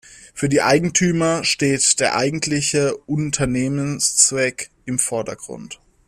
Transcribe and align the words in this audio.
Für 0.33 0.49
die 0.49 0.63
Eigentümer 0.63 1.43
steht 1.43 1.99
der 1.99 2.15
eigentliche 2.15 2.97
Unternehmenszweck 3.05 4.71
im 4.85 4.97
Vordergrund. 4.97 5.79